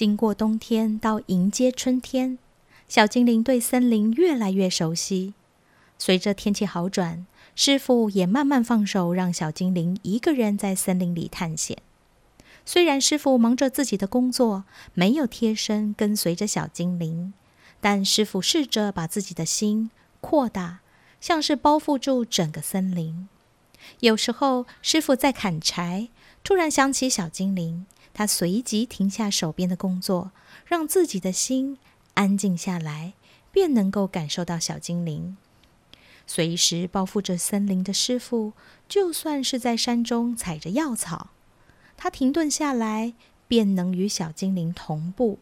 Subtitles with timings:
[0.00, 2.38] 经过冬天到迎接春天，
[2.88, 5.34] 小精灵对森林越来越熟悉。
[5.98, 11.76] 随着天气好转，师傅也慢慢放手，让小精灵一个人在森林里探险。
[12.64, 14.64] 虽然师傅忙着自己的工作，
[14.94, 17.34] 没有贴身跟随着小精灵，
[17.82, 19.90] 但师傅试着把自己的心
[20.22, 20.80] 扩大，
[21.20, 23.28] 像是包覆住整个森林。
[23.98, 26.08] 有时候，师傅在砍柴，
[26.42, 30.32] 突然想起小精灵，他随即停下手边的工作，
[30.66, 31.78] 让自己的心
[32.14, 33.14] 安静下来，
[33.52, 35.36] 便能够感受到小精灵。
[36.26, 38.52] 随时包覆着森林的师傅，
[38.88, 41.30] 就算是在山中采着药草，
[41.96, 43.14] 他停顿下来，
[43.48, 45.38] 便能与小精灵同步，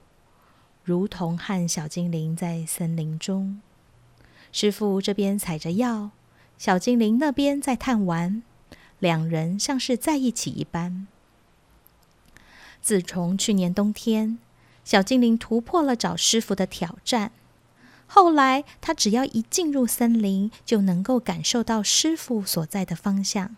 [0.82, 3.60] 如同和小精灵在森林中。
[4.50, 6.10] 师傅这边采着药。
[6.56, 8.42] 小精灵那边在探玩，
[8.98, 11.06] 两人像是在一起一般。
[12.80, 14.38] 自从去年冬天，
[14.84, 17.32] 小精灵突破了找师傅的挑战，
[18.06, 23.56] 后来他只要一进入森林，就能够感受到师傅所在的方向。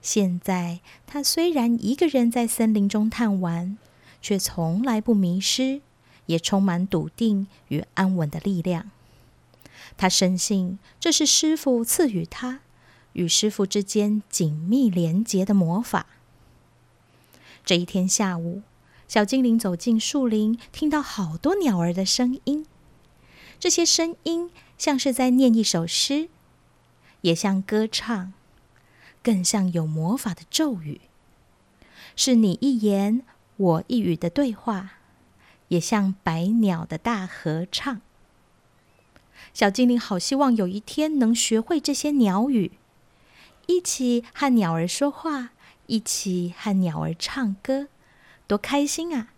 [0.00, 3.76] 现在他虽然一个人在森林中探玩，
[4.20, 5.80] 却从来不迷失，
[6.26, 8.90] 也充满笃定与安稳的力量。
[9.96, 12.60] 他深信这是师傅赐予他
[13.14, 16.06] 与师傅之间紧密连结的魔法。
[17.64, 18.62] 这一天下午，
[19.06, 22.66] 小精灵走进树林，听到好多鸟儿的声音。
[23.60, 26.28] 这些声音像是在念一首诗，
[27.20, 28.32] 也像歌唱，
[29.22, 31.00] 更像有魔法的咒语，
[32.16, 33.22] 是你一言
[33.56, 34.94] 我一语的对话，
[35.68, 38.00] 也像百鸟的大合唱。
[39.54, 42.72] 小精灵好希望有一天能学会这些鸟语，
[43.66, 45.51] 一起和鸟儿说话，
[45.86, 47.88] 一起和鸟儿唱歌，
[48.46, 49.28] 多开心啊！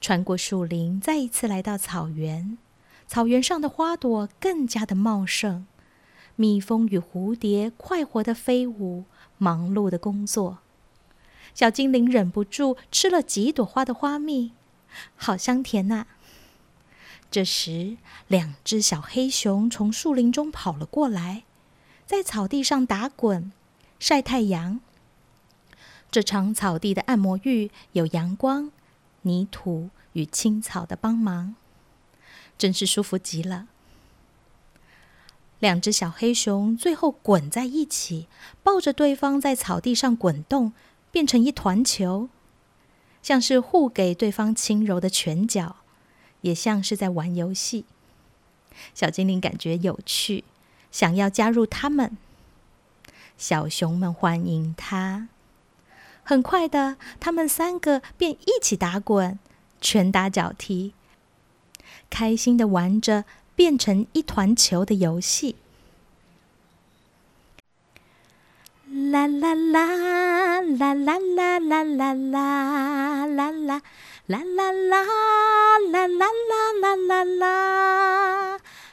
[0.00, 2.58] 穿过树林，再一次来到草原。
[3.06, 5.66] 草原上的花朵更加的茂盛，
[6.36, 9.04] 蜜蜂与蝴蝶快活的飞舞，
[9.36, 10.58] 忙碌的工作。
[11.54, 14.52] 小精灵忍不住吃了几朵花的花蜜，
[15.16, 16.06] 好香甜呐！
[17.30, 17.96] 这时，
[18.28, 21.44] 两只小黑熊从树林中跑了过来，
[22.06, 23.52] 在草地上打滚、
[24.00, 24.80] 晒太阳。
[26.10, 28.72] 这场草地的按摩浴有阳光、
[29.22, 31.54] 泥土与青草的帮忙，
[32.58, 33.68] 真是舒服极了。
[35.60, 38.26] 两只小黑熊最后滚在一起，
[38.64, 40.72] 抱着对方在草地上滚动，
[41.12, 42.30] 变成一团球，
[43.22, 45.76] 像是互给对方轻柔的拳脚。
[46.40, 47.84] 也像是在玩游戏，
[48.94, 50.44] 小精灵感觉有趣，
[50.90, 52.16] 想要加入他们。
[53.40, 55.28] 小熊们欢迎他。
[56.22, 59.38] 很快的，他们三个便一起打滚、
[59.80, 60.92] 拳打脚踢，
[62.10, 63.24] 开心的玩着
[63.56, 65.56] 变成一团球的游戏。
[69.10, 73.82] 啦啦啦啦啦啦啦啦啦啦啦。
[74.26, 75.02] 啦啦啦
[75.90, 76.26] 啦啦啦
[76.76, 78.59] 啦啦啦，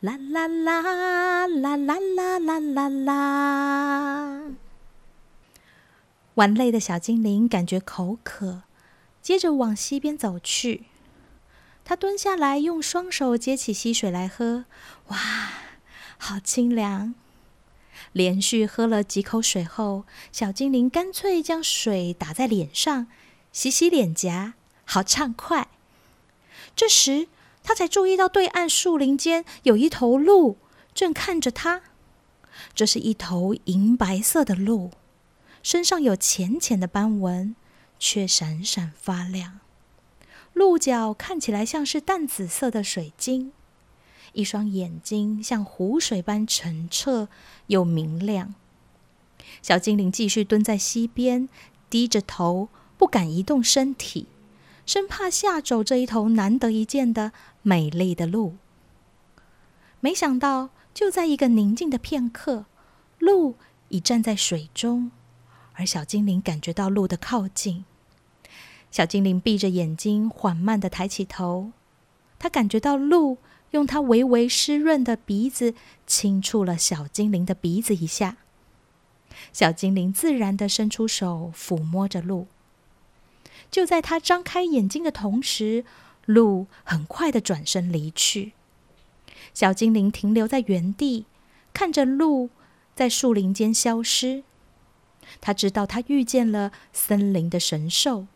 [0.00, 4.42] 啦啦啦啦啦啦啦啦啦！
[6.34, 8.62] 玩累的小精灵感觉口渴，
[9.20, 10.84] 接着往溪边走去。
[11.84, 14.64] 他蹲下来，用双手接起溪水来喝。
[15.08, 15.18] 哇，
[16.16, 17.14] 好清凉！
[18.12, 23.06] 连续喝了几口水后，小精灵干脆将水打在脸上，
[23.52, 24.54] 洗洗脸颊。
[24.86, 25.68] 好畅快！
[26.74, 27.28] 这时，
[27.62, 30.58] 他才注意到对岸树林间有一头鹿
[30.94, 31.82] 正看着他。
[32.74, 34.90] 这是一头银白色的鹿，
[35.62, 37.54] 身上有浅浅的斑纹，
[37.98, 39.60] 却闪闪发亮。
[40.52, 43.52] 鹿角看起来像是淡紫色的水晶，
[44.32, 47.28] 一双眼睛像湖水般澄澈
[47.68, 48.54] 又明亮。
[49.62, 51.48] 小精灵继续蹲在溪边，
[51.88, 52.68] 低着头，
[52.98, 54.26] 不敢移动身体。
[54.90, 57.30] 生怕吓走这一头难得一见的
[57.62, 58.56] 美丽的鹿。
[60.00, 62.64] 没想到就在一个宁静的片刻
[63.20, 63.54] 鹿
[63.90, 65.12] 已站在水中
[65.74, 67.84] 而小精灵感觉到鹿的靠近。
[68.90, 71.70] 小精灵闭着眼睛缓慢的抬起头
[72.40, 73.38] 他感觉到鹿
[73.70, 75.72] 用它微微湿润的鼻子
[76.04, 78.38] 轻触了小精灵的鼻子一下。
[79.52, 82.48] 小精灵自然的伸出手抚摸着鹿
[83.70, 85.84] 就在他张开眼睛的同时
[86.26, 88.52] 鹿很快的转身离去。
[89.54, 91.26] 小精灵停留在原地
[91.72, 92.50] 看着鹿
[92.94, 94.44] 在树林间消失。
[95.40, 98.26] 他知道他遇见了森林的神兽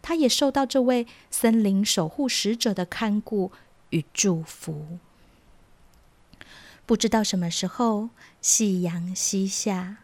[0.00, 3.52] 他也受到这位森林守护使者的看顾
[3.90, 4.98] 与祝福。
[6.86, 8.10] 不知道什么时候
[8.40, 9.98] 夕阳西下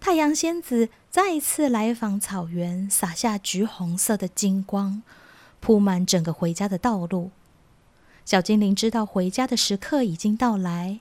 [0.00, 5.02] 太阳仙子再一次来访草原洒下橘红色的金光
[5.60, 7.30] 铺满整个回家的道路。
[8.24, 11.00] 小精灵知道回家的时刻已经到来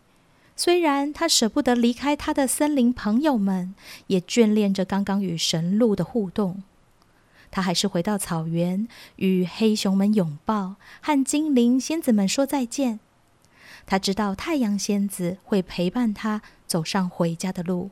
[0.55, 3.75] 虽然他舍不得离开他的森林朋友们
[4.07, 6.63] 也眷恋着刚刚与神鹿的互动。
[7.51, 12.99] 他还是回到草原与黑熊们拥抱和精灵仙子们说再见。
[13.85, 17.91] 他知道太阳仙子会陪伴他走上回家的路。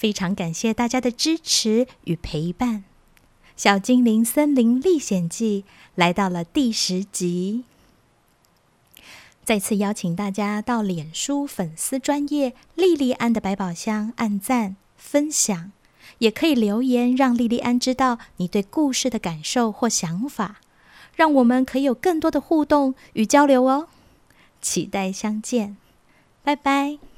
[0.00, 2.84] 非常感谢大家的支持与陪伴。
[3.54, 7.64] 小精灵森林历险记来到了第十集，
[9.44, 15.70] 再次邀请大家到脸书粉丝专业莉莉安的百宝箱按赞分享，
[16.16, 20.62] 也可以留言让莉莉安知道你对故事的感受或想法，
[21.14, 23.88] 让我们可以有更多的互动与交流哦。
[24.62, 25.76] 期待相见，
[26.42, 27.09] 拜拜。